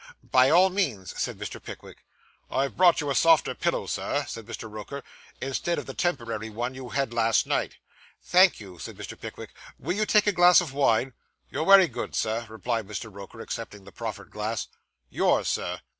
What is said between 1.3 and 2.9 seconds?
Mr. Pickwick. 'I've